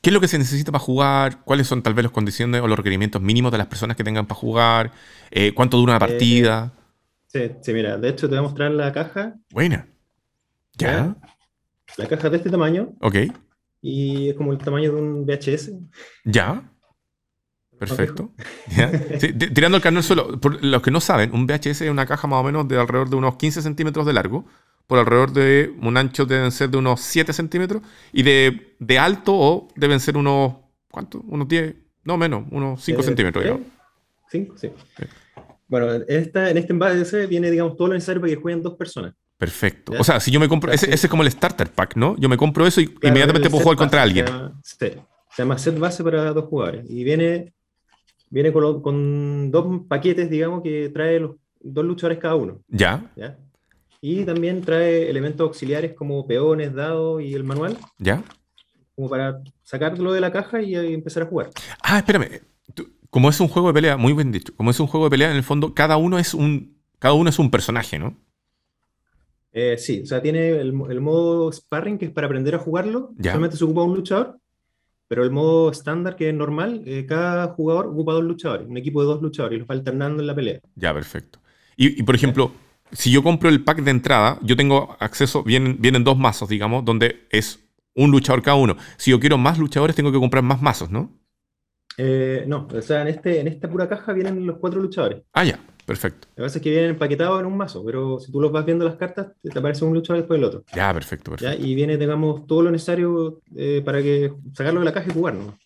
[0.00, 1.42] ¿Qué es lo que se necesita para jugar?
[1.42, 4.26] ¿Cuáles son tal vez las condiciones o los requerimientos mínimos de las personas que tengan
[4.26, 4.92] para jugar?
[5.32, 6.72] Eh, ¿Cuánto dura una eh, partida?
[7.26, 9.34] sí, sí, mira, de hecho te voy a mostrar la caja.
[9.50, 9.88] Buena.
[10.78, 11.16] ¿Ya?
[11.96, 12.94] La caja de este tamaño.
[13.00, 13.16] Ok.
[13.88, 15.70] Y es como el tamaño de un VHS.
[16.24, 16.72] ¿Ya?
[17.78, 18.32] Perfecto.
[19.54, 22.40] tirando el canal suelo, por los que no saben, un VHS es una caja más
[22.40, 24.44] o menos de alrededor de unos 15 centímetros de largo
[24.88, 29.34] por alrededor de un ancho deben ser de unos 7 centímetros y de, de alto
[29.34, 30.54] o deben ser unos,
[30.90, 31.20] ¿cuánto?
[31.26, 33.44] Unos 10, no menos, unos 5 eh, centímetros.
[33.44, 33.66] Digamos.
[34.30, 34.70] 5, sí.
[35.68, 39.14] Bueno, esta, en este envase viene, digamos, todo lo necesario para que jueguen dos personas.
[39.38, 39.92] Perfecto.
[39.98, 42.16] O sea, si yo me compro, ese, ese, es como el starter pack, ¿no?
[42.18, 44.26] Yo me compro eso y inmediatamente puedo jugar contra alguien.
[44.26, 44.76] Se llama, sí,
[45.30, 46.86] se llama set base para dos jugadores.
[46.88, 47.52] Y viene,
[48.30, 52.62] viene con, con dos paquetes, digamos, que trae los dos luchadores cada uno.
[52.68, 53.10] Ya.
[53.14, 53.36] ¿ya?
[54.00, 57.76] Y también trae elementos auxiliares como peones, dados y el manual.
[57.98, 58.22] ¿Ya?
[58.94, 61.50] Como para sacarlo de la caja y empezar a jugar.
[61.82, 62.40] Ah, espérame.
[63.10, 64.54] Como es un juego de pelea, muy bien dicho.
[64.56, 67.28] Como es un juego de pelea, en el fondo, cada uno es un, cada uno
[67.28, 68.16] es un personaje, ¿no?
[69.58, 73.14] Eh, sí, o sea, tiene el, modo sparring, que es para aprender a jugarlo.
[73.22, 74.38] Solamente se ocupa un luchador.
[75.08, 79.00] Pero el modo estándar, que es normal, eh, cada jugador ocupa dos luchadores, un equipo
[79.00, 80.60] de dos luchadores, y los va alternando en la pelea.
[80.74, 81.38] Ya, perfecto.
[81.74, 82.52] Y, por ejemplo,
[82.92, 86.84] si yo compro el pack de entrada, yo tengo acceso, vienen, vienen dos mazos, digamos,
[86.84, 87.58] donde es
[87.94, 88.76] un luchador cada uno.
[88.98, 91.10] Si yo quiero más luchadores, tengo que comprar más mazos, ¿no?
[91.98, 95.22] Eh, no, o sea, en, este, en esta pura caja vienen los cuatro luchadores.
[95.32, 96.28] Ah, ya, perfecto.
[96.30, 98.66] Lo que pasa es que vienen empaquetados en un mazo, pero si tú los vas
[98.66, 100.64] viendo las cartas, te aparece un luchador después del otro.
[100.74, 101.64] Ya, perfecto, perfecto.
[101.64, 105.34] Y viene, digamos, todo lo necesario eh, para que sacarlo de la caja y jugar,
[105.34, 105.58] ¿no?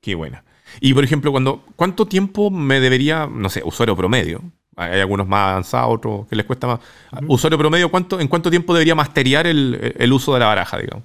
[0.00, 0.44] Qué buena.
[0.80, 4.42] Y por ejemplo, cuando, ¿cuánto tiempo me debería, no sé, usuario promedio,
[4.76, 6.80] hay algunos más avanzados, otros que les cuesta más.
[7.28, 11.04] Usuario promedio, ¿cuánto, ¿en cuánto tiempo debería masteriar el, uso de la baraja, digamos?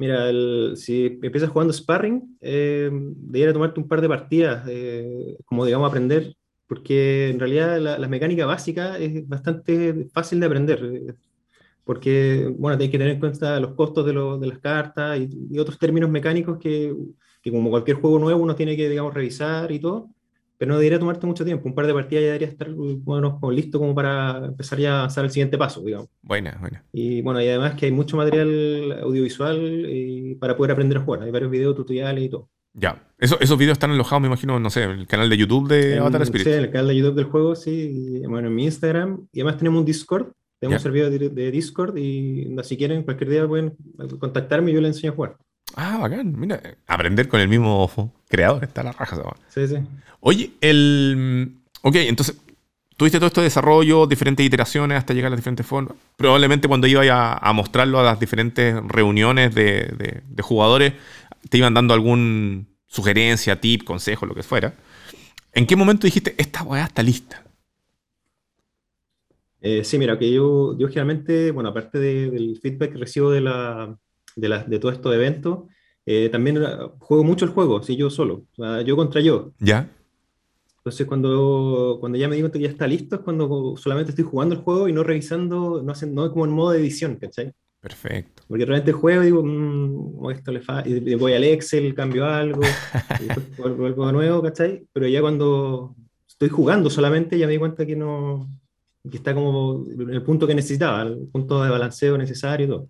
[0.00, 0.30] Mira,
[0.76, 2.90] si empiezas jugando sparring, eh,
[3.52, 6.34] tomarte un par de partidas, eh, como digamos, aprender,
[6.66, 11.16] porque en realidad la, mecánica básica es bastante fácil de aprender.
[11.84, 15.78] porque, bueno, hay que tener en cuenta los costos de, de las cartas y, otros
[15.78, 16.94] términos mecánicos que,
[17.42, 20.08] que, como cualquier juego nuevo, uno tiene que, digamos, revisar y todo,
[20.60, 21.66] pero no debería tomarte mucho tiempo.
[21.66, 25.24] Un par de partidas ya debería estar, bueno, listo como para empezar ya a avanzar
[25.24, 26.10] al siguiente paso, digamos.
[26.20, 26.84] Buena, buena.
[26.92, 31.22] Y bueno, y además que hay mucho material audiovisual y para poder aprender a jugar.
[31.22, 32.50] Hay varios videos, tutoriales y todo.
[32.74, 35.66] Ya, Eso, esos videos están alojados, me imagino, no sé, en el canal de YouTube
[35.66, 36.46] de Avatar Spirit.
[36.46, 39.28] Sí, el canal de YouTube del juego, sí, bueno, en mi Instagram.
[39.32, 40.26] Y además tenemos un Discord,
[40.58, 43.78] tenemos un servidor de, Discord y si quieren, cualquier día pueden
[44.18, 45.36] contactarme y yo les enseño a jugar.
[45.76, 49.16] Ah, bacán, mira, aprender con el mismo creador, está la raja.
[49.48, 49.76] Sí, sí.
[50.20, 51.54] Oye, el...
[51.82, 52.36] Ok, entonces,
[52.96, 55.94] tuviste todo este desarrollo, diferentes iteraciones hasta llegar a las diferentes formas.
[56.16, 60.94] Probablemente cuando ibas a, a mostrarlo a las diferentes reuniones de, de jugadores,
[61.48, 64.74] te iban dando algún sugerencia, tip, consejo, lo que fuera.
[65.52, 67.44] ¿En qué momento dijiste, esta weá está lista?
[69.60, 73.98] Eh, sí, mira, que yo, yo generalmente, bueno, aparte del feedback que recibo de, la,
[74.40, 75.64] de, la, de todo estos eventos,
[76.06, 76.62] eh, también
[76.98, 78.46] juego mucho el juego, sí, yo solo,
[78.84, 79.52] yo contra yo.
[79.58, 79.90] ¿Ya?
[80.78, 84.54] Entonces, cuando, cuando ya me digo que ya está listo, es cuando solamente estoy jugando
[84.54, 87.52] el juego y no revisando, no, no es como en modo de edición, ¿cachai?
[87.80, 88.42] Perfecto.
[88.48, 92.62] Porque realmente juego y digo, mmm, esto le falta, y voy al Excel, cambio algo,
[93.20, 94.86] y vuelvo de nuevo, ¿cachai?
[94.92, 95.94] Pero ya cuando
[96.26, 98.48] estoy jugando solamente, ya me di cuenta que no,
[99.10, 102.88] que está como el punto que necesitaba, el punto de balanceo necesario y todo.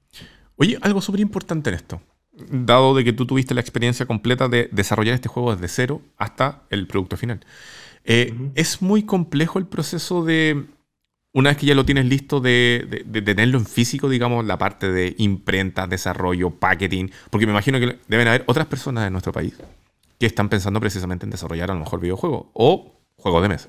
[0.61, 2.03] Oye, algo súper importante en esto,
[2.51, 6.65] dado de que tú tuviste la experiencia completa de desarrollar este juego desde cero hasta
[6.69, 7.41] el producto final.
[8.05, 10.67] Eh, Es muy complejo el proceso de
[11.33, 15.15] una vez que ya lo tienes listo de, tenerlo en físico, digamos, la parte de
[15.17, 19.55] imprenta, desarrollo, packaging, porque me imagino que deben haber otras personas en nuestro país
[20.19, 23.69] que están pensando precisamente en desarrollar a lo mejor videojuegos o juegos de mesa,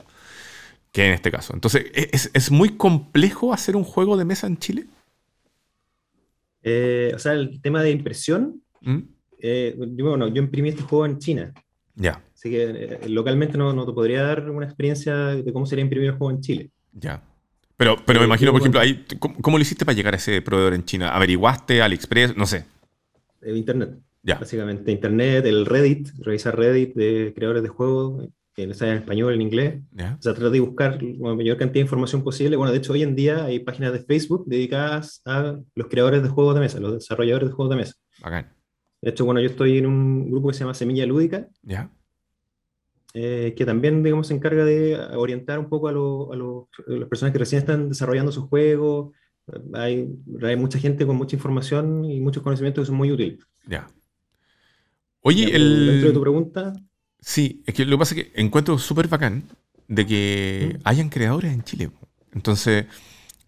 [0.91, 1.53] que en este caso.
[1.53, 4.87] Entonces, ¿es, muy complejo hacer un juego de mesa en Chile?
[6.63, 8.99] Eh, o sea, el tema de impresión, ¿Mm?
[9.39, 11.53] eh, yo, bueno, yo imprimí este juego en China.
[11.95, 12.23] Ya.
[12.33, 16.11] Así que eh, localmente no, no te podría dar una experiencia de cómo sería imprimir
[16.11, 16.69] un juego en Chile.
[16.93, 17.21] Ya.
[17.77, 20.73] Pero, pero me imagino, por ejemplo, ahí, ¿cómo, lo hiciste para llegar a ese proveedor
[20.75, 21.15] en China?
[21.15, 22.37] ¿Averiguaste AliExpress?
[22.37, 22.65] No sé.
[23.43, 23.97] Internet.
[24.21, 24.37] Ya.
[24.37, 29.81] Básicamente, Internet, el Reddit, revisar Reddit de creadores de juegos, en español, en inglés.
[29.93, 32.57] O sea, tratar de buscar la mayor cantidad de información posible.
[32.57, 36.29] Bueno, de hecho, hoy en día hay páginas de Facebook dedicadas a los creadores de
[36.29, 37.95] juegos de mesa, los desarrolladores de juegos de mesa.
[39.01, 41.47] De hecho, bueno, yo estoy en un grupo que se llama Semilla Lúdica.
[41.63, 41.89] Ya.
[43.13, 47.59] Eh, que también, digamos, se encarga de orientar un poco a, las personas que recién
[47.59, 49.13] están desarrollando sus juegos.
[49.73, 50.07] Hay,
[50.43, 53.39] hay, mucha gente con mucha información y muchos conocimientos que son muy útiles.
[53.65, 53.87] Ya.
[55.21, 55.87] Oye, el...
[55.87, 56.73] Dentro de tu pregunta...
[57.21, 59.43] Sí, es que lo que pasa es que encuentro súper bacán
[59.87, 60.81] de que ¿Mm?
[60.85, 61.91] hayan creadores en Chile.
[62.33, 62.87] Entonces,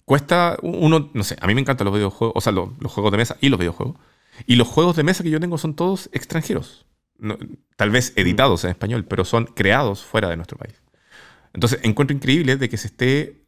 [0.06, 3.18] cuesta uno, no sé, a mí me encantan los videojuegos, o sea, los juegos de
[3.18, 3.98] mesa y los videojuegos.
[4.46, 6.86] Y los juegos de mesa que yo tengo son todos extranjeros
[7.76, 10.82] tal vez editados en español, pero son creados fuera de nuestro país.
[11.54, 13.46] Entonces, encuentro increíble de que se esté,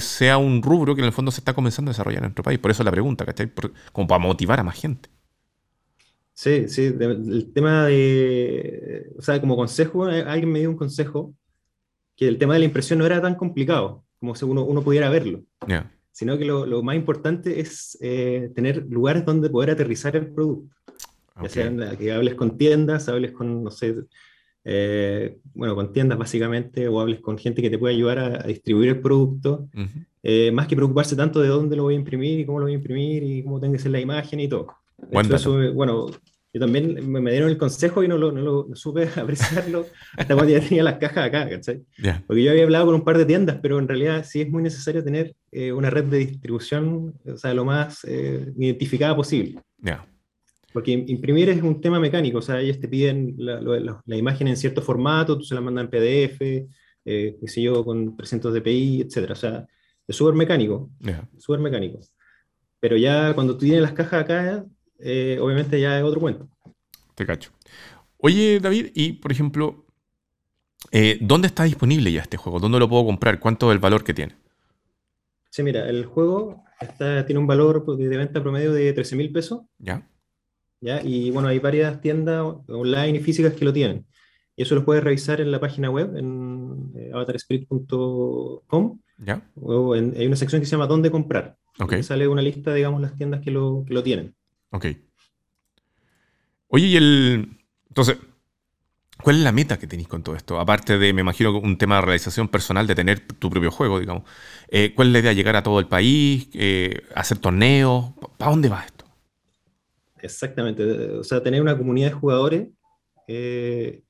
[0.00, 2.58] sea un rubro que en el fondo se está comenzando a desarrollar en nuestro país.
[2.58, 3.50] Por eso la pregunta, ¿cachai?
[3.92, 5.08] como para motivar a más gente.
[6.36, 11.34] Sí, sí, el tema de, o sea, como consejo, eh, alguien me dio un consejo
[12.14, 15.08] que el tema de la impresión no era tan complicado como si uno, uno pudiera
[15.08, 15.44] verlo,
[16.12, 20.76] sino que lo, más importante es eh, tener lugares donde poder aterrizar el producto.
[21.42, 23.94] Ya sea que hables con tiendas, hables con, no sé,
[24.62, 28.90] eh, bueno, con tiendas básicamente, o hables con gente que te pueda ayudar a, distribuir
[28.90, 29.70] el producto,
[30.22, 32.72] eh, más que preocuparse tanto de dónde lo voy a imprimir y cómo lo voy
[32.72, 34.66] a imprimir y cómo tenga que ser la imagen y todo.
[35.74, 36.06] Bueno,
[36.52, 40.52] yo también me, dieron el consejo y no lo, no lo supe apreciarlo hasta cuando
[40.52, 41.82] ya tenía las cajas acá, ¿cachai?
[42.26, 44.62] Porque yo había hablado con un par de tiendas, pero en realidad sí es muy
[44.62, 49.60] necesario tener eh, una red de distribución, o sea, lo más identificada posible.
[49.78, 50.06] Ya.
[50.76, 54.82] Porque imprimir es un tema mecánico, o sea, ellos te piden la, imagen en cierto
[54.82, 59.30] formato, tú se la mandan en PDF, eh, qué sé yo, con 300 dpi, etc.
[59.30, 59.66] O sea,
[60.06, 60.90] es súper mecánico,
[61.38, 62.00] súper mecánico.
[62.78, 64.66] Pero ya cuando tú tienes las cajas acá,
[64.98, 66.48] eh, obviamente ya es otro cuento.
[67.14, 67.50] Te cacho.
[68.18, 69.86] Oye, David, y por ejemplo,
[70.92, 72.60] eh, ¿dónde está disponible ya este juego?
[72.60, 73.40] ¿Dónde lo puedo comprar?
[73.40, 74.36] ¿Cuánto es el valor que tiene?
[75.50, 76.64] Sí, mira, el juego
[76.98, 79.62] tiene un valor de venta promedio de 13 mil pesos.
[79.78, 80.06] Ya.
[81.02, 84.06] Y bueno, hay varias tiendas online y físicas que lo tienen.
[84.54, 89.00] Y eso lo puedes revisar en la página web, en eh, avatarspirit.com.
[89.18, 89.50] ¿Ya?
[89.54, 91.56] O hay una sección que se llama ¿Dónde comprar?
[91.78, 92.02] Okay.
[92.02, 94.34] sale una lista, digamos, las tiendas que lo, que lo tienen.
[94.70, 94.86] Ok.
[96.68, 97.58] Oye, y el...
[97.88, 98.18] Entonces,
[99.22, 100.60] ¿Cuál es la meta que tenéis con todo esto?
[100.60, 104.24] Aparte de, me imagino, un tema de realización personal de tener tu propio juego, digamos.
[104.68, 105.32] Eh, ¿Cuál es la idea?
[105.32, 106.48] ¿Llegar a todo el país?
[106.52, 108.12] Eh, ¿Hacer torneos?
[108.36, 109.06] ¿Para dónde va esto?
[110.20, 110.84] Exactamente.
[111.12, 112.68] O sea, tener una comunidad de jugadores
[113.26, 114.02] eh,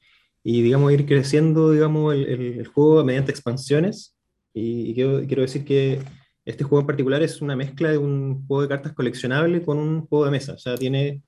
[0.42, 4.16] y, digamos, ir creciendo, digamos, el, juego mediante expansiones.
[4.53, 6.01] Y, quiero, quiero, decir que
[6.46, 10.06] este juego en particular es una mezcla de un juego de cartas coleccionable con un
[10.06, 10.54] juego de mesa.
[10.54, 11.22] O sea, tiene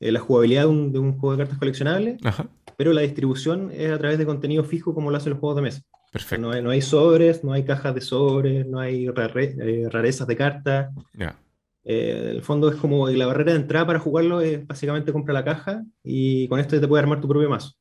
[0.00, 3.90] la jugabilidad de un, de un, juego de cartas coleccionable, Ajá pero la distribución es
[3.90, 5.82] a través de contenido fijo como lo hacen los juegos de mesa.
[6.12, 6.42] Perfecto.
[6.42, 10.36] No hay, no hay sobres, no hay cajas de sobres, no hay eh, rarezas de
[10.36, 10.94] cartas.
[11.12, 11.38] Ya.
[11.84, 15.44] Eh, el fondo es como la barrera de entrada para jugarlo es básicamente compra la
[15.44, 17.72] caja y con esto te puedes armar tu propio mazo.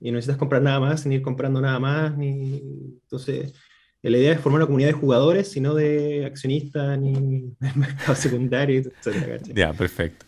[0.00, 2.62] Y no necesitas comprar nada más, ni ir comprando nada más, ni...
[3.02, 3.54] Entonces,
[4.02, 8.80] la idea es formar una comunidad de jugadores, sino de accionistas, ni de mercado secundario,
[8.80, 9.42] etc.
[9.54, 10.26] Ya, perfecto.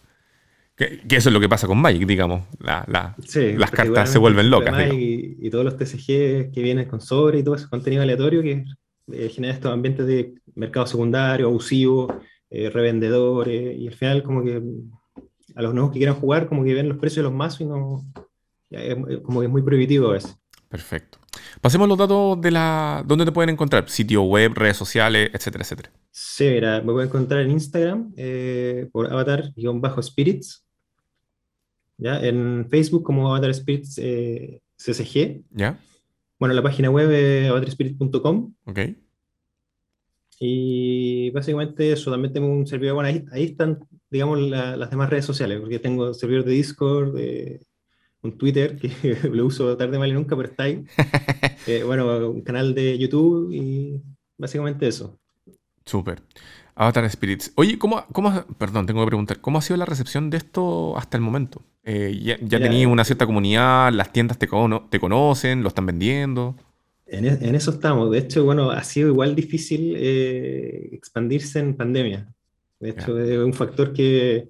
[0.78, 2.44] Que, eso es lo que pasa con Magic, digamos.
[2.61, 4.92] las cartas se vuelven locas.
[4.92, 8.64] Y, todos los TCG que vienen con sobre y todo ese contenido aleatorio que
[9.12, 14.62] eh, genera estos ambientes de mercado secundario, abusivo, eh, revendedores, y al final como que
[15.57, 17.64] a los nuevos que quieran jugar como que ven los precios de los mazos y
[17.64, 18.04] no...
[19.24, 20.37] como que es muy prohibitivo a veces.
[20.68, 21.18] Perfecto.
[21.61, 23.02] Pasemos los datos de la...
[23.06, 23.88] ¿Dónde te pueden encontrar?
[23.88, 25.90] Sitio web, redes sociales, etcétera, etcétera.
[26.11, 30.64] Sí, mira, me pueden encontrar en Instagram eh, por avatar-spirits
[31.98, 32.20] ¿ya?
[32.24, 35.42] En Facebook como Avatar Spirits eh, CCG.
[35.50, 35.78] ¿Ya?
[36.38, 38.54] Bueno, la página web es avatarspirit.com.
[38.64, 38.78] Ok.
[40.40, 45.58] Y básicamente eso, también tengo un servidor, bueno, ahí, están, digamos, las demás redes sociales,
[45.61, 47.61] porque tengo servidor de Discord, de,
[48.22, 48.90] un Twitter, que
[49.30, 50.84] lo uso tarde, mal y nunca, pero está ahí.
[51.68, 54.02] Eh, bueno, un canal de YouTube y
[54.38, 55.18] básicamente eso.
[55.85, 56.22] Súper.
[56.74, 57.52] Avatar Spirits.
[57.57, 61.16] Oye, ¿cómo, cómo, perdón, tengo que preguntar, ¿cómo ha sido la recepción de esto hasta
[61.16, 61.62] el momento?
[61.83, 66.54] Eh, ya ya tenías una cierta comunidad, las tiendas te, te conocen, lo están vendiendo.
[67.07, 68.11] En, e, en, eso estamos.
[68.12, 72.28] De hecho, bueno, ha sido igual difícil eh, expandirse en pandemia.
[72.78, 74.48] De hecho, es un factor que,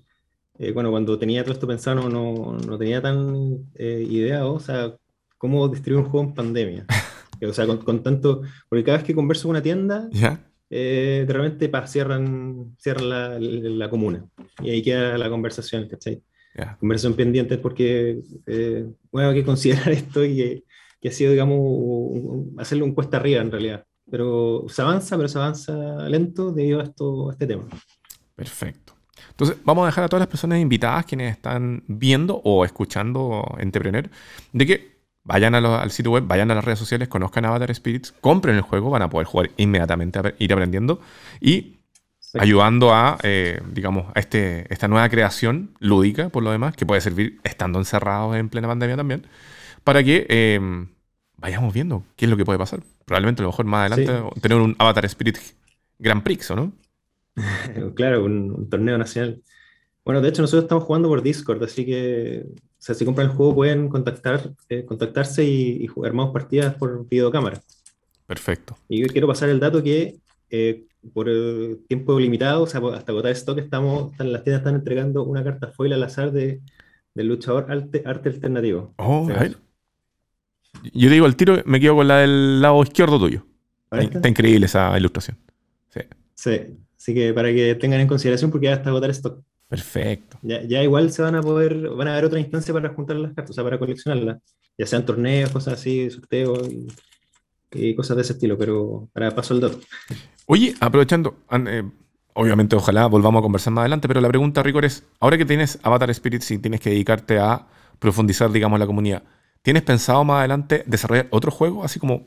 [0.59, 4.95] eh, bueno, cuando tenía todo esto pensado no, no tenía tan ideado, o sea,
[5.39, 6.87] cómo distribuir un juego en pandemia.
[7.47, 10.45] o sea, con, con, tanto, porque cada vez que converso con una tienda, ¿Ya?
[10.71, 14.25] de repente pa, cierran, cierran la, la, comuna.
[14.63, 16.23] Y ahí queda la conversación, ¿cachai?
[16.81, 20.65] Conversación pendiente porque, eh, bueno, hay que considerar esto y
[21.01, 23.85] que, ha sido, digamos, hacerle un cuesta arriba en realidad.
[24.11, 27.65] Pero se avanza, pero se avanza lento debido a, esto, a este tema.
[28.35, 28.95] Perfecto.
[29.31, 34.09] Entonces, vamos a dejar a todas las personas invitadas quienes están viendo o escuchando Entrepreneur
[34.53, 34.98] de que
[35.29, 38.89] vayan al sitio web, vayan a las redes sociales, conozcan Avatar Spirits, compren el juego,
[38.89, 41.01] van a poder jugar inmediatamente, a ir aprendiendo
[41.39, 41.77] y
[42.33, 47.03] ayudando a, eh, digamos, a este, esta nueva creación lúdica, por lo demás, que puede
[47.03, 49.27] servir estando encerrados en plena pandemia también,
[49.85, 50.89] para que em,
[51.37, 52.81] vayamos viendo qué es lo que puede pasar.
[53.05, 55.37] Probablemente a lo mejor más adelante tener un Avatar Spirit
[55.99, 56.73] Grand Prix, ¿o no?
[57.95, 59.43] claro, un, torneo nacional.
[60.09, 63.37] Bueno, de hecho nosotros estamos jugando por Discord, así que o sea, si compran el
[63.37, 67.61] juego pueden contactar, eh, contactarse y, y, armamos partidas por videocámara.
[68.27, 68.79] Perfecto.
[68.89, 70.17] Y yo quiero pasar el dato que
[70.49, 71.29] eh, por
[71.89, 75.93] tiempo limitado, o sea, hasta agotar stock, estamos, las tiendas están entregando una carta foil
[75.93, 76.63] al azar de,
[77.13, 78.95] del luchador arte, alternativo.
[78.97, 79.29] Oh,
[80.95, 83.45] Yo digo, el tiro me quedo con la del lado izquierdo tuyo.
[83.91, 85.37] Está, increíble esa ilustración.
[85.91, 86.01] Sí.
[86.33, 86.61] sí.
[86.97, 89.43] Así que para que tengan en consideración, porque ya hasta agotar stock.
[89.69, 90.39] Perfecto.
[90.43, 93.35] Ya, ya, igual se van a poder, van a haber otra instancia para juntar las
[93.35, 94.39] cartas, o sea, para coleccionarlas.
[94.79, 96.69] Ya sean torneos, cosas así, sorteos
[97.71, 99.79] y, cosas de ese estilo, pero para paso el dato.
[100.47, 101.83] Oye, aprovechando, eh,
[102.33, 105.79] obviamente ojalá volvamos a conversar más adelante, pero la pregunta, Ricor, es, ahora que tienes
[105.83, 107.67] Avatar Spirits y tienes que dedicarte a
[107.99, 109.23] profundizar, digamos, la comunidad,
[109.61, 112.27] ¿tienes pensado más adelante desarrollar otro juego, así como,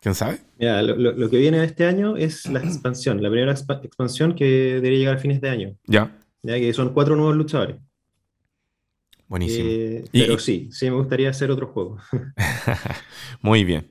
[0.00, 0.40] quién sabe?
[0.58, 5.16] Mira, lo, que viene este año es la expansión, la primera expansión que debería llegar
[5.16, 5.76] a fines de año.
[5.86, 6.10] Ya.
[6.44, 7.76] Ya que son cuatro nuevos luchadores.
[9.26, 9.68] Buenísimo.
[9.68, 11.98] Eh, pero sí, sí me gustaría hacer otro juego.
[13.40, 13.88] Muy bien.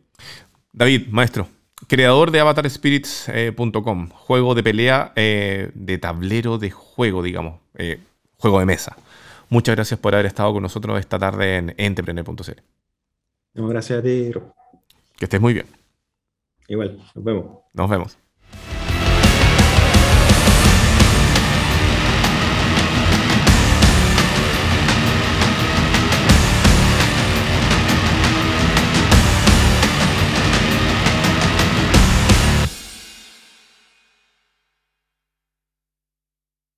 [0.71, 1.47] David, maestro,
[1.87, 7.99] creador de avatarspirits.com, juego de pelea eh, de tablero de juego, digamos, eh,
[8.37, 8.95] juego de mesa.
[9.49, 12.61] Muchas gracias por haber estado con nosotros esta tarde en entrepreneur.cl.
[13.55, 14.31] No, gracias a ti,
[15.17, 15.65] Que estés muy bien.
[16.67, 17.45] Igual, nos vemos.
[17.73, 18.22] Nos vemos.